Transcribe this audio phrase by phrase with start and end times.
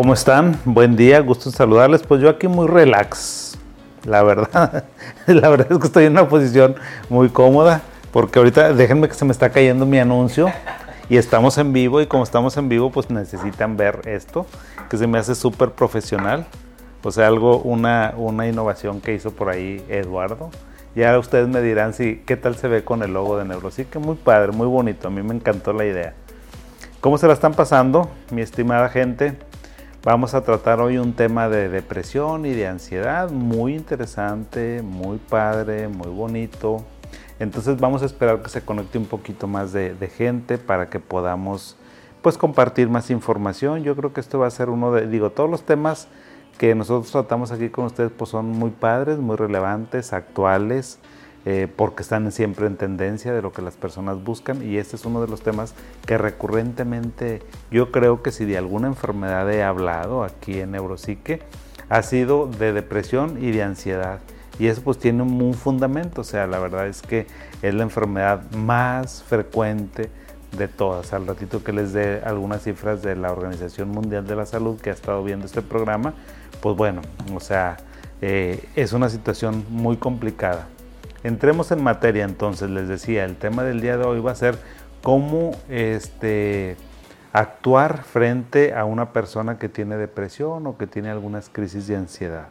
[0.00, 0.58] ¿Cómo están?
[0.64, 2.02] Buen día, gusto saludarles.
[2.02, 3.58] Pues yo aquí muy relax,
[4.06, 4.84] la verdad.
[5.26, 6.76] La verdad es que estoy en una posición
[7.10, 10.50] muy cómoda, porque ahorita déjenme que se me está cayendo mi anuncio
[11.10, 14.46] y estamos en vivo y como estamos en vivo pues necesitan ver esto,
[14.88, 16.46] que se me hace súper profesional.
[17.02, 20.48] O sea, algo, una, una innovación que hizo por ahí Eduardo.
[20.94, 24.16] Ya ustedes me dirán si qué tal se ve con el logo de Neurosique, muy
[24.16, 26.14] padre, muy bonito, a mí me encantó la idea.
[27.02, 29.49] ¿Cómo se la están pasando, mi estimada gente?
[30.02, 35.88] Vamos a tratar hoy un tema de depresión y de ansiedad muy interesante, muy padre,
[35.88, 36.82] muy bonito.
[37.38, 41.76] Entonces vamos a esperar que se conecte un poquito más de, gente para que podamos
[42.22, 43.82] pues compartir más información.
[43.82, 46.08] Yo creo que esto va a ser uno de, digo, todos los temas
[46.56, 50.98] que nosotros tratamos aquí con ustedes pues son muy padres, muy relevantes, actuales,
[51.52, 55.04] eh, porque están siempre en tendencia de lo que las personas buscan y este es
[55.04, 55.74] uno de los temas
[56.06, 61.42] que recurrentemente yo creo que si de alguna enfermedad he hablado aquí en Neuropsique
[61.88, 64.20] ha sido de depresión y de ansiedad
[64.60, 67.26] y eso pues tiene un fundamento, o sea, la verdad es que
[67.62, 70.08] es la enfermedad más frecuente
[70.56, 71.12] de todas.
[71.12, 74.90] Al ratito que les dé algunas cifras de la Organización Mundial de la Salud que
[74.90, 76.14] ha estado viendo este programa,
[76.60, 77.02] pues bueno,
[77.34, 77.78] o sea,
[78.20, 80.68] eh, es una situación muy complicada.
[81.22, 84.58] Entremos en materia entonces, les decía, el tema del día de hoy va a ser
[85.02, 86.76] cómo este,
[87.34, 92.48] actuar frente a una persona que tiene depresión o que tiene algunas crisis de ansiedad.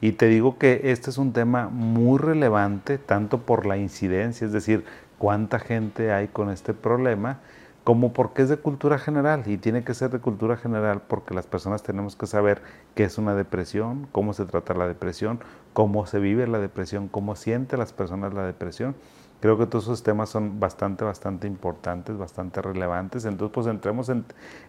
[0.00, 4.52] Y te digo que este es un tema muy relevante, tanto por la incidencia, es
[4.52, 4.84] decir,
[5.18, 7.40] cuánta gente hay con este problema,
[7.82, 11.46] como porque es de cultura general y tiene que ser de cultura general porque las
[11.46, 12.60] personas tenemos que saber
[12.94, 15.40] qué es una depresión, cómo se trata la depresión,
[15.78, 18.96] cómo se vive la depresión, cómo sienten las personas la depresión.
[19.40, 23.24] Creo que todos esos temas son bastante, bastante importantes, bastante relevantes.
[23.24, 24.24] Entonces, pues entremos en,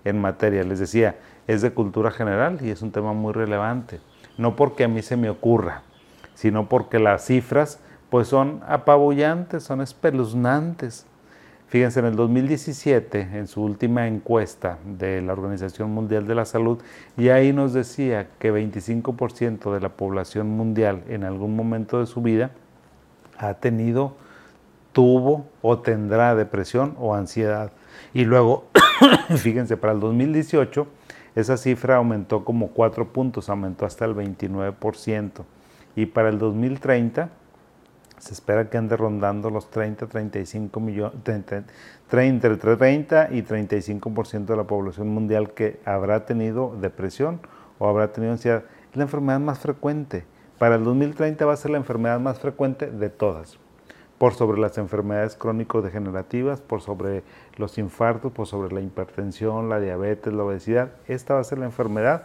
[0.05, 0.63] en materia.
[0.63, 1.15] Les decía,
[1.47, 3.99] es de cultura general y es un tema muy relevante.
[4.37, 5.81] No porque a mí se me ocurra,
[6.36, 7.80] sino porque las cifras
[8.11, 11.08] pues son apabullantes, son espeluznantes.
[11.69, 16.80] Fíjense, en el 2017, en su última encuesta de la Organización Mundial de la Salud,
[17.15, 22.23] y ahí nos decía que 25% de la población mundial en algún momento de su
[22.23, 22.49] vida
[23.37, 24.15] ha tenido,
[24.93, 27.71] tuvo o tendrá depresión o ansiedad.
[28.15, 28.65] Y luego,
[29.37, 30.87] fíjense, para el 2018,
[31.35, 35.43] esa cifra aumentó como 4 puntos, aumentó hasta el 29%.
[35.95, 37.29] Y para el 2030,
[38.19, 41.63] se espera que ande rondando los 30, 35 millones, 30,
[42.23, 47.39] entre 30 y 35% de la población mundial que habrá tenido depresión
[47.77, 48.63] o habrá tenido ansiedad.
[48.91, 50.25] Es la enfermedad más frecuente.
[50.58, 53.58] Para el 2030 va a ser la enfermedad más frecuente de todas.
[54.17, 57.23] Por sobre las enfermedades crónico-degenerativas, por sobre
[57.55, 60.89] los infartos, por sobre la hipertensión, la diabetes, la obesidad.
[61.08, 62.23] Esta va a ser la enfermedad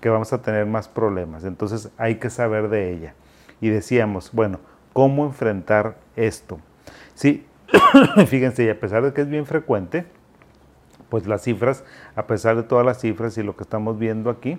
[0.00, 1.44] que vamos a tener más problemas.
[1.44, 3.14] Entonces hay que saber de ella.
[3.60, 4.58] Y decíamos, bueno,
[4.94, 6.58] cómo enfrentar esto.
[7.14, 7.44] Sí,
[8.26, 10.06] fíjense, y a pesar de que es bien frecuente,
[11.10, 11.84] pues las cifras,
[12.16, 14.58] a pesar de todas las cifras y lo que estamos viendo aquí,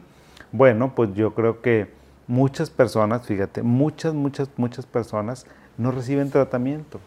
[0.52, 1.88] bueno, pues yo creo que
[2.28, 5.48] muchas personas, fíjate, muchas, muchas, muchas personas
[5.78, 7.00] no reciben tratamiento.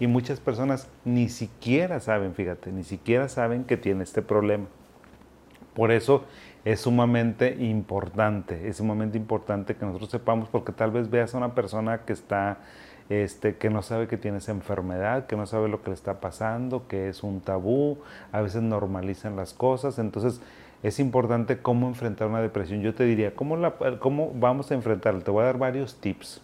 [0.00, 4.66] Y muchas personas ni siquiera saben, fíjate, ni siquiera saben que tiene este problema.
[5.74, 6.24] Por eso
[6.64, 11.54] es sumamente importante, es sumamente importante que nosotros sepamos, porque tal vez veas a una
[11.54, 12.58] persona que está,
[13.10, 16.20] este, que no sabe que tiene esa enfermedad, que no sabe lo que le está
[16.20, 17.98] pasando, que es un tabú,
[18.32, 20.40] a veces normalizan las cosas, entonces
[20.82, 22.80] es importante cómo enfrentar una depresión.
[22.80, 25.20] Yo te diría, ¿cómo, la, cómo vamos a enfrentarla?
[25.20, 26.40] Te voy a dar varios tips.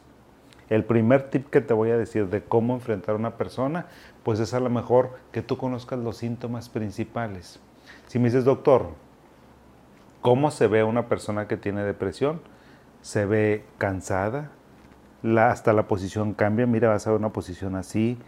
[0.68, 3.86] El primer tip que te voy a decir de cómo enfrentar a una persona,
[4.22, 7.58] pues es a lo mejor que tú conozcas los síntomas principales.
[8.06, 8.90] Si me dices, doctor,
[10.20, 12.42] ¿Cómo se ve una persona que tiene depresión?
[13.00, 14.50] Se ve cansada,
[15.38, 18.18] hasta la posición cambia, mira, vas a ver una posición así,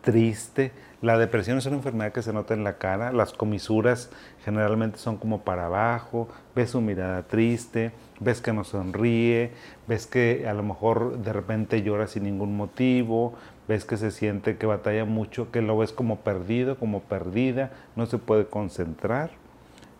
[0.00, 0.72] triste.
[1.02, 4.10] La depresión es una enfermedad que se nota en la cara, las comisuras
[4.44, 6.26] generalmente son como para abajo,
[6.56, 9.52] ves su mirada triste, ves que no sonríe,
[9.86, 13.34] ves que a lo mejor de repente llora sin ningún motivo,
[13.68, 18.06] ves que se siente que batalla mucho, que lo ves como perdido, como perdida, no
[18.06, 19.45] se puede concentrar.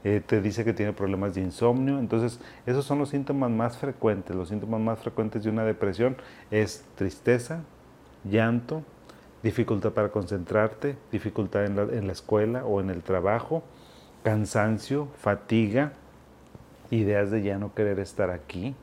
[0.08, 1.98] Eh, te dice que tiene problemas de insomnio.
[1.98, 4.36] Entonces, esos son los síntomas más frecuentes.
[4.36, 6.16] Los síntomas más frecuentes de una depresión
[6.52, 7.64] es tristeza,
[8.22, 8.84] llanto,
[9.42, 13.64] dificultad para concentrarte, dificultad en la, en la escuela o en el trabajo,
[14.22, 15.94] cansancio, fatiga,
[16.92, 18.76] ideas de ya no querer estar aquí,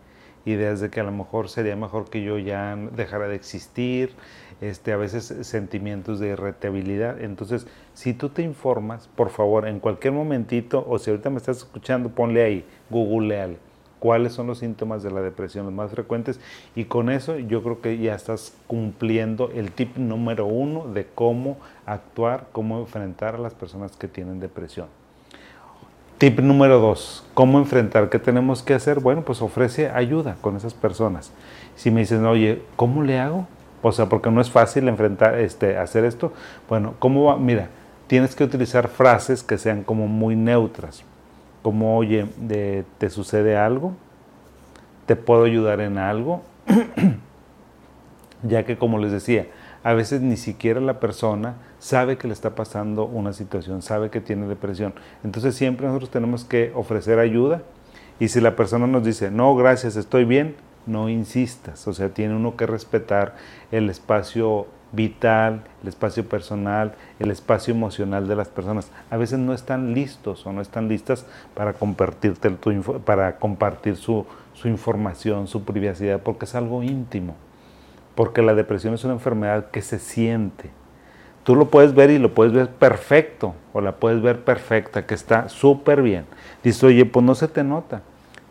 [0.44, 4.14] ideas de que a lo mejor sería mejor que yo ya dejara de existir,
[4.70, 7.22] este, a veces sentimientos de irritabilidad.
[7.22, 11.58] Entonces, si tú te informas, por favor, en cualquier momentito, o si ahorita me estás
[11.58, 13.58] escuchando, ponle ahí, googleale
[14.04, 16.38] cuáles son los síntomas de la depresión los más frecuentes
[16.76, 21.56] y con eso yo creo que ya estás cumpliendo el tip número uno de cómo
[21.86, 24.88] actuar, cómo enfrentar a las personas que tienen depresión.
[26.18, 28.10] Tip número dos, ¿cómo enfrentar?
[28.10, 29.00] ¿Qué tenemos que hacer?
[29.00, 31.32] Bueno, pues ofrece ayuda con esas personas.
[31.78, 33.48] Si me dicen, oye, ¿cómo le hago?
[33.84, 36.34] O sea, porque no es fácil enfrentar, este, hacer esto.
[36.68, 37.38] Bueno, ¿cómo va?
[37.38, 37.68] Mira,
[38.08, 41.04] tienes que utilizar frases que sean como muy neutras
[41.64, 42.28] como, oye,
[42.98, 43.94] ¿te sucede algo?
[45.08, 46.44] ¿Te puedo ayudar en algo?
[48.44, 49.48] ya que, como les decía,
[49.82, 54.22] a veces ni siquiera la persona sabe que le está pasando una situación, sabe que
[54.22, 54.94] tiene depresión.
[55.24, 57.64] Entonces siempre nosotros tenemos que ofrecer ayuda
[58.20, 61.88] y si la persona nos dice, no, gracias, estoy bien, no insistas.
[61.88, 63.36] O sea, tiene uno que respetar
[63.72, 68.92] el espacio vital, el espacio personal, el espacio emocional de las personas.
[69.10, 71.26] A veces no están listos o no están listas
[71.56, 72.50] para, compartirte
[73.04, 77.36] para compartir su, su información, su privacidad, porque es algo íntimo.
[78.16, 80.70] Porque la depresión es una enfermedad que se siente.
[81.44, 85.16] Tú lo puedes ver y lo puedes ver perfecto, o la puedes ver perfecta, que
[85.16, 86.26] está súper bien.
[86.64, 88.02] Dice, oye, pues no se te nota.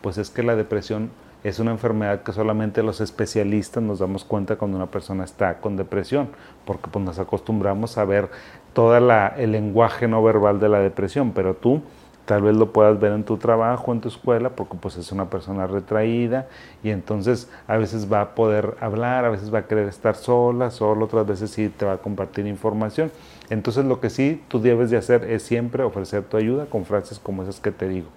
[0.01, 1.09] Pues es que la depresión
[1.43, 5.75] es una enfermedad que solamente los especialistas nos damos cuenta cuando una persona está con
[5.75, 6.29] depresión,
[6.65, 8.29] porque pues nos acostumbramos a ver
[8.73, 11.81] todo el lenguaje no verbal de la depresión, pero tú
[12.25, 15.29] tal vez lo puedas ver en tu trabajo, en tu escuela, porque pues es una
[15.29, 16.47] persona retraída
[16.81, 20.71] y entonces a veces va a poder hablar, a veces va a querer estar sola,
[20.71, 23.11] solo, otras veces sí te va a compartir información.
[23.49, 27.19] Entonces lo que sí tú debes de hacer es siempre ofrecer tu ayuda con frases
[27.19, 28.07] como esas que te digo.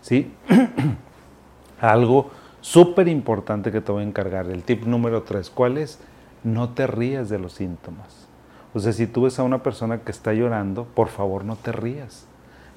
[0.00, 0.32] ¿Sí?
[1.80, 2.30] Algo
[2.62, 4.46] Súper importante que te voy a encargar.
[4.46, 5.98] El tip número tres, ¿cuál es?
[6.44, 8.28] No te rías de los síntomas.
[8.72, 11.72] O sea, si tú ves a una persona que está llorando, por favor no te
[11.72, 12.24] rías,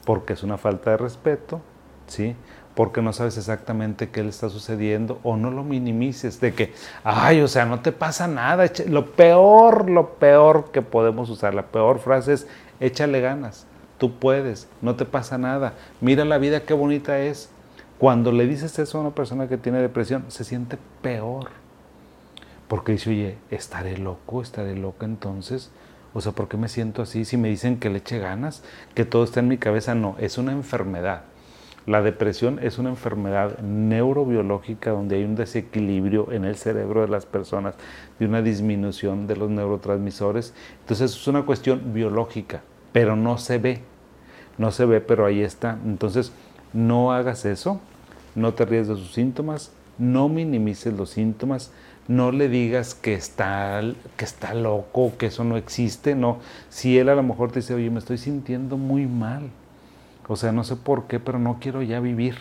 [0.04, 1.62] porque es una falta de respeto,
[2.08, 2.36] ¿sí?
[2.74, 6.74] Porque no sabes exactamente qué le está sucediendo o no lo minimices de que,
[7.04, 8.66] ay, o sea, no te pasa nada.
[8.88, 12.48] Lo peor, lo peor que podemos usar, la peor frase es,
[12.80, 13.68] échale ganas,
[14.00, 15.74] tú puedes, no te pasa nada.
[16.02, 17.52] Mira la vida qué bonita es.
[17.98, 21.50] Cuando le dices eso a una persona que tiene depresión, se siente peor.
[22.68, 25.72] Porque dice, oye, estaré loco, estaré loca entonces.
[26.14, 27.26] O sea, ¿por qué me siento así?
[27.26, 28.64] Si me dicen que le eche ganas,
[28.94, 31.24] que todo está en mi cabeza, no, es una enfermedad.
[31.86, 37.28] La depresión es una enfermedad neurobiológica donde hay un desequilibrio en el cerebro de las
[37.28, 37.76] personas,
[38.18, 40.56] de una disminución de los neurotransmisores.
[40.82, 42.62] Entonces es una cuestión biológica,
[42.92, 43.82] pero no se ve.
[44.58, 45.78] No se ve, pero ahí está.
[45.86, 46.32] Entonces,
[46.76, 47.80] no hagas eso,
[48.36, 51.72] no te ríes de sus síntomas, no minimices los síntomas,
[52.08, 53.82] no le digas que está,
[54.18, 56.38] que está loco, que eso no existe, no.
[56.70, 59.50] Si él a lo mejor te dice, oye, me estoy sintiendo muy mal,
[60.28, 62.36] o sea, no sé por qué, pero no quiero ya vivir.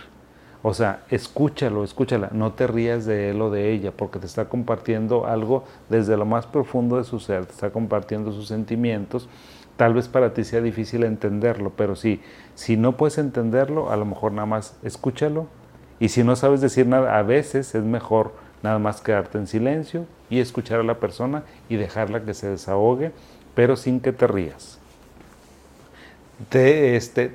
[0.66, 4.46] O sea, escúchalo, escúchala, no te rías de él o de ella, porque te está
[4.46, 9.28] compartiendo algo desde lo más profundo de su ser, te está compartiendo sus sentimientos
[9.76, 12.20] Tal vez para ti sea difícil entenderlo, pero si,
[12.54, 15.46] si no puedes entenderlo, a lo mejor nada más escúchalo.
[15.98, 18.32] Y si no sabes decir nada, a veces es mejor
[18.62, 23.12] nada más quedarte en silencio y escuchar a la persona y dejarla que se desahogue,
[23.54, 24.78] pero sin que te rías.
[26.50, 27.34] este,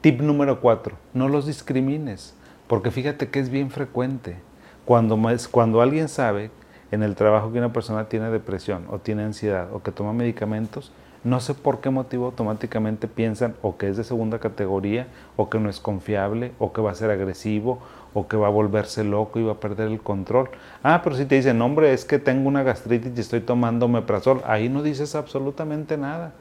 [0.00, 2.34] tip número cuatro, no los discrimines,
[2.66, 4.36] porque fíjate que es bien frecuente.
[4.84, 5.18] Cuando,
[5.50, 6.50] cuando alguien sabe
[6.90, 10.92] en el trabajo que una persona tiene depresión o tiene ansiedad o que toma medicamentos,
[11.24, 15.58] no sé por qué motivo automáticamente piensan o que es de segunda categoría, o que
[15.58, 17.80] no es confiable, o que va a ser agresivo,
[18.12, 20.50] o que va a volverse loco y va a perder el control.
[20.82, 24.42] Ah, pero si te dicen, hombre, es que tengo una gastritis y estoy tomando meprazol,
[24.44, 26.32] ahí no dices absolutamente nada.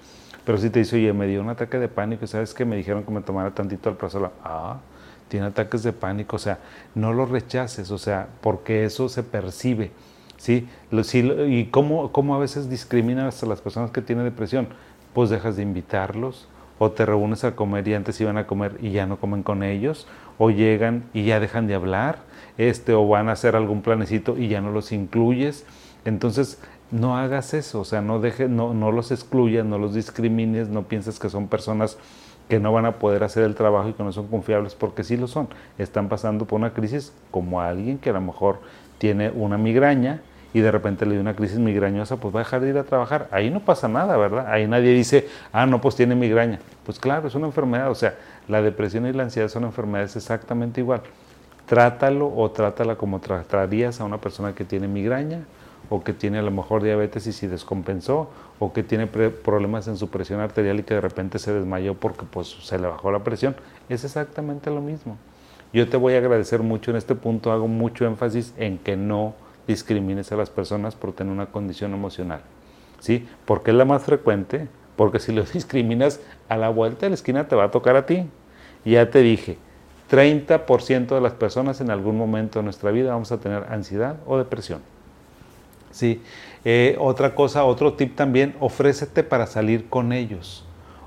[0.46, 2.76] Pero si te dice, oye, me dio un ataque de pánico y sabes que me
[2.76, 4.78] dijeron que me tomara tantito alprazol, ah,
[5.30, 6.60] tiene ataques de pánico, o sea,
[6.94, 9.92] no lo rechaces, o sea, porque eso se percibe.
[10.44, 10.68] ¿Sí?
[11.48, 14.68] ¿Y cómo, cómo a veces discriminas a las personas que tienen depresión?
[15.14, 18.92] Pues dejas de invitarlos, o te reúnes a comer y antes iban a comer y
[18.92, 20.06] ya no comen con ellos,
[20.38, 22.18] o llegan y ya dejan de hablar,
[22.58, 25.66] este, o van a hacer algún planecito y ya no los incluyes.
[26.04, 30.68] Entonces, no hagas eso, o sea, no, deje, no, no los excluyas, no los discrimines,
[30.68, 31.98] no pienses que son personas
[32.50, 35.16] que no van a poder hacer el trabajo y que no son confiables, porque sí
[35.16, 35.48] lo son.
[35.78, 38.60] Están pasando por una crisis como alguien que a lo mejor
[38.98, 40.22] tiene una migraña
[40.54, 42.84] y de repente le dio una crisis migrañosa, pues va a dejar de ir a
[42.84, 43.28] trabajar.
[43.32, 44.48] Ahí no pasa nada, ¿verdad?
[44.48, 46.60] Ahí nadie dice, ah, no, pues tiene migraña.
[46.86, 47.90] Pues claro, es una enfermedad.
[47.90, 48.16] O sea,
[48.48, 51.02] la depresión y la ansiedad son enfermedades exactamente igual.
[51.66, 55.40] trátalo o trátala como tratarías a una persona que tiene migraña
[55.90, 58.30] o que tiene a lo mejor diabetes y si descompensó
[58.60, 62.26] o que tiene problemas en su presión arterial y que de repente se desmayó porque
[62.30, 63.56] pues se le bajó la presión,
[63.90, 65.18] es exactamente lo mismo.
[65.74, 69.34] Yo te voy a agradecer mucho en este punto, hago mucho énfasis en que no
[69.68, 72.42] discrimines a las personas por tener una condición emocional.
[73.00, 73.28] ¿Sí?
[73.46, 77.48] Porque es la más frecuente, porque si lo discriminas a la vuelta de la esquina
[77.48, 78.26] te va a tocar a ti.
[78.86, 79.58] Ya te dije,
[80.12, 84.38] 30% de las personas en algún momento de nuestra vida vamos a tener ansiedad o
[84.38, 84.82] depresión.
[85.92, 86.22] Sí.
[86.66, 90.66] Eh, otra cosa, otro tip también, ofrécete para salir con ellos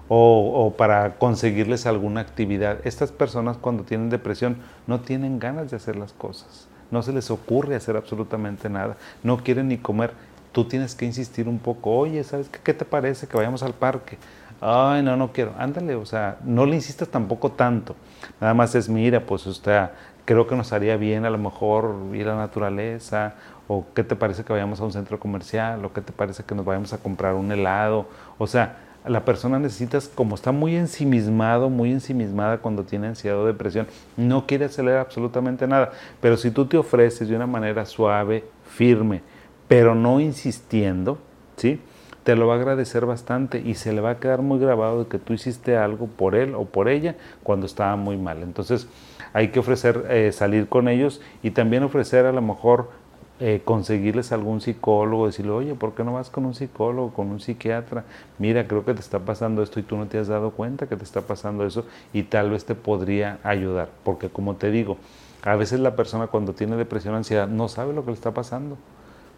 [0.08, 2.78] o, para conseguirles alguna actividad.
[2.84, 7.30] Estas personas cuando tienen depresión no tienen ganas de hacer las cosas, no se les
[7.30, 10.12] ocurre hacer absolutamente nada, no quieren ni comer.
[10.52, 13.74] Tú tienes que insistir un poco, oye, ¿sabes qué, qué te parece que vayamos al
[13.74, 14.16] parque?
[14.60, 15.52] Ay, no, no quiero.
[15.58, 17.94] Ándale, o sea, no le insistas tampoco tanto.
[18.40, 19.90] Nada más es, mira, pues usted,
[20.24, 23.34] creo que nos haría bien a lo mejor ir a la naturaleza
[23.68, 26.54] o qué te parece que vayamos a un centro comercial, o qué te parece que
[26.54, 28.06] nos vayamos a comprar un helado.
[28.38, 28.76] O sea,
[29.06, 33.86] la persona necesita, como está muy ensimismado, muy ensimismada cuando tiene ansiedad o depresión,
[34.16, 35.92] no quiere acelerar absolutamente nada.
[36.20, 39.22] Pero si tú te ofreces de una manera suave, firme,
[39.68, 41.18] pero no insistiendo,
[41.56, 41.80] ¿sí?
[42.26, 45.08] te lo va a agradecer bastante y se le va a quedar muy grabado de
[45.08, 48.42] que tú hiciste algo por él o por ella cuando estaba muy mal.
[48.42, 48.88] Entonces
[49.32, 52.90] hay que ofrecer eh, salir con ellos y también ofrecer a lo mejor
[53.38, 57.40] eh, conseguirles algún psicólogo, decirle, oye, ¿por qué no vas con un psicólogo, con un
[57.40, 58.04] psiquiatra?
[58.38, 60.96] Mira, creo que te está pasando esto y tú no te has dado cuenta que
[60.96, 63.90] te está pasando eso y tal vez te podría ayudar.
[64.04, 64.96] Porque como te digo,
[65.42, 68.78] a veces la persona cuando tiene depresión ansiedad no sabe lo que le está pasando.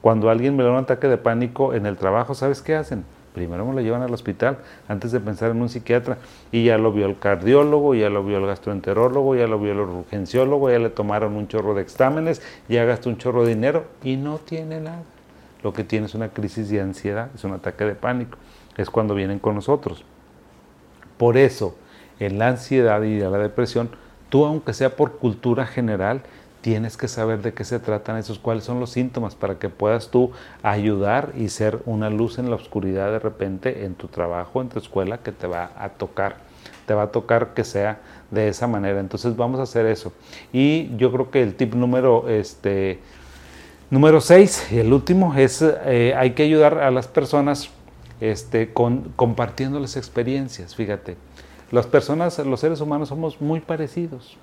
[0.00, 3.04] Cuando alguien me da un ataque de pánico en el trabajo, ¿sabes qué hacen?
[3.34, 4.58] Primero me lo llevan al hospital
[4.88, 6.18] antes de pensar en un psiquiatra.
[6.50, 9.80] Y ya lo vio el cardiólogo, ya lo vio el gastroenterólogo, ya lo vio el
[9.80, 14.16] urgenciólogo, ya le tomaron un chorro de exámenes, ya gastó un chorro de dinero y
[14.16, 15.02] no tiene nada.
[15.62, 18.38] Lo que tiene es una crisis de ansiedad, es un ataque de pánico.
[18.76, 20.04] Es cuando vienen con nosotros.
[21.16, 21.76] Por eso,
[22.20, 23.90] en la ansiedad y la depresión,
[24.28, 26.22] tú aunque sea por cultura general,
[26.60, 30.10] tienes que saber de qué se tratan esos, cuáles son los síntomas para que puedas
[30.10, 34.68] tú ayudar y ser una luz en la oscuridad de repente en tu trabajo, en
[34.68, 36.36] tu escuela, que te va a tocar.
[36.86, 38.00] Te va a tocar que sea
[38.30, 38.98] de esa manera.
[39.00, 40.12] Entonces vamos a hacer eso.
[40.52, 42.98] Y yo creo que el tip número, este,
[43.90, 47.70] número 6 y el último es eh, hay que ayudar a las personas
[48.20, 50.74] este, con, compartiéndoles experiencias.
[50.74, 51.16] Fíjate,
[51.70, 54.38] las personas, los seres humanos somos muy parecidos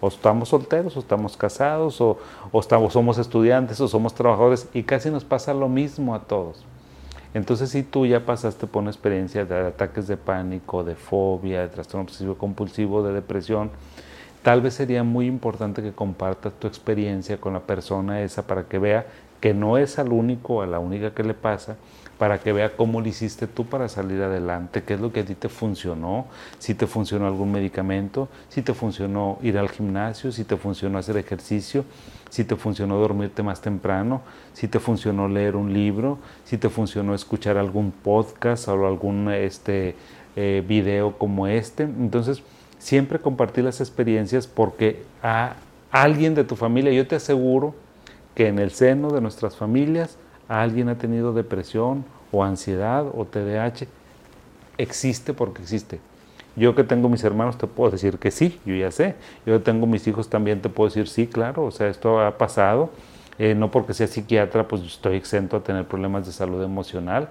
[0.00, 2.18] o estamos solteros, o estamos casados, o,
[2.54, 6.64] estamos, somos estudiantes, o somos trabajadores, y casi nos pasa lo mismo a todos.
[7.34, 11.68] Entonces, si tú ya pasaste por una experiencia de ataques de pánico, de fobia, de
[11.68, 13.70] trastorno obsesivo compulsivo, de depresión,
[14.42, 18.78] tal vez sería muy importante que compartas tu experiencia con la persona esa para que
[18.78, 19.06] vea
[19.40, 21.76] que no es al único, a la única que le pasa,
[22.18, 25.24] para que vea cómo lo hiciste tú para salir adelante, qué es lo que a
[25.24, 26.26] ti te funcionó,
[26.58, 31.16] si te funcionó algún medicamento, si te funcionó ir al gimnasio, si te funcionó hacer
[31.16, 31.84] ejercicio,
[32.28, 34.22] si te funcionó dormirte más temprano,
[34.52, 39.94] si te funcionó leer un libro, si te funcionó escuchar algún podcast o algún este,
[40.34, 41.84] eh, video como este.
[41.84, 42.42] Entonces,
[42.78, 45.54] siempre compartir las experiencias porque a
[45.92, 47.74] alguien de tu familia, yo te aseguro
[48.34, 50.16] que en el seno de nuestras familias,
[50.48, 53.86] alguien ha tenido depresión o ansiedad o TDAH,
[54.78, 56.00] existe porque existe.
[56.56, 59.14] Yo que tengo mis hermanos te puedo decir que sí, yo ya sé.
[59.46, 62.36] Yo que tengo mis hijos también te puedo decir sí, claro, o sea, esto ha
[62.36, 62.90] pasado.
[63.38, 67.28] Eh, no porque sea psiquiatra, pues estoy exento a tener problemas de salud emocional.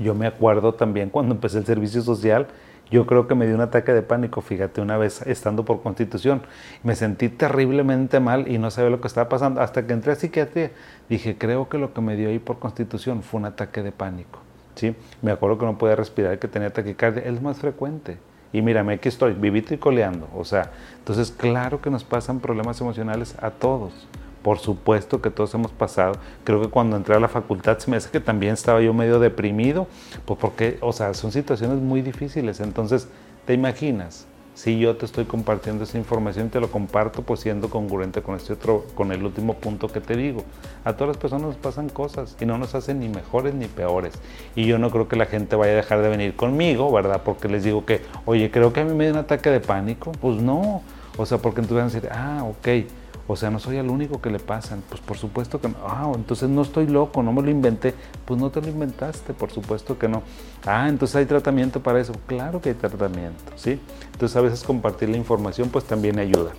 [0.00, 2.46] Yo me acuerdo también cuando empecé el servicio social,
[2.90, 6.42] yo creo que me dio un ataque de pánico, fíjate, una vez estando por constitución.
[6.82, 9.62] Me sentí terriblemente mal y no sabía lo que estaba pasando.
[9.62, 10.72] Hasta que entré a psiquiatría,
[11.08, 14.40] dije, creo que lo que me dio ahí por constitución fue un ataque de pánico.
[14.74, 14.94] ¿sí?
[15.22, 17.22] Me acuerdo que no podía respirar, que tenía taquicardia.
[17.22, 18.18] Es más frecuente.
[18.52, 20.28] Y mírame, aquí estoy, vivito y coleando.
[20.36, 24.06] O sea, entonces claro que nos pasan problemas emocionales a todos.
[24.42, 26.14] Por supuesto que todos hemos pasado.
[26.44, 29.20] Creo que cuando entré a la facultad se me hace que también estaba yo medio
[29.20, 29.86] deprimido,
[30.24, 32.60] pues porque, o sea, son situaciones muy difíciles.
[32.60, 33.08] Entonces,
[33.46, 34.26] ¿te imaginas?
[34.54, 38.52] Si yo te estoy compartiendo esa información, te lo comparto pues siendo congruente con este
[38.52, 40.44] otro, con el último punto que te digo.
[40.84, 44.12] A todas las personas nos pasan cosas y no nos hacen ni mejores ni peores.
[44.54, 47.22] Y yo no creo que la gente vaya a dejar de venir conmigo, ¿verdad?
[47.24, 50.12] Porque les digo que, oye, creo que a mí me dio un ataque de pánico.
[50.20, 50.82] Pues no.
[51.16, 54.20] O sea, porque entonces van a decir, ah, ok o sea, no soy el único
[54.20, 54.82] que le pasan.
[54.88, 55.76] Pues por supuesto que no.
[55.86, 57.94] Ah, entonces no estoy loco, no me lo inventé.
[58.24, 60.22] Pues no te lo inventaste, por supuesto que no.
[60.66, 62.12] Ah, entonces hay tratamiento para eso.
[62.26, 63.80] Claro que hay tratamiento, ¿sí?
[64.12, 66.52] Entonces a veces compartir la información pues también ayuda.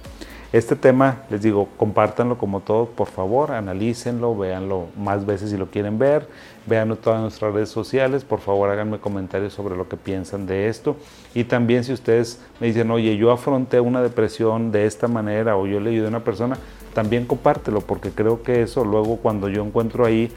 [0.54, 5.72] Este tema, les digo, compártanlo como todo, por favor, analícenlo, véanlo más veces si lo
[5.72, 6.28] quieren ver,
[6.68, 10.96] véanlo todas nuestras redes sociales, por favor háganme comentarios sobre lo que piensan de esto.
[11.34, 15.66] Y también si ustedes me dicen, oye, yo afronté una depresión de esta manera o
[15.66, 16.56] yo le ayudé a una persona,
[16.94, 20.32] también compártelo, porque creo que eso luego cuando yo encuentro ahí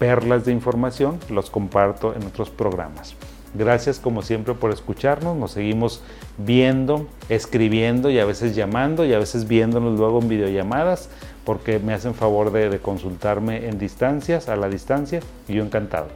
[0.00, 3.14] perlas de información, los comparto en otros programas.
[3.52, 6.02] Gracias como siempre por escucharnos, nos seguimos
[6.38, 11.08] viendo, escribiendo y a veces llamando y a veces viéndonos luego en videollamadas
[11.44, 16.08] porque me hacen favor de, consultarme en distancias, a la distancia y yo encantado.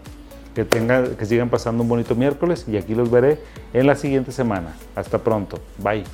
[0.54, 3.40] Que, tengan, que sigan pasando un bonito miércoles y aquí los veré
[3.72, 4.76] en la siguiente semana.
[4.94, 5.58] Hasta pronto.
[5.78, 6.04] Bye.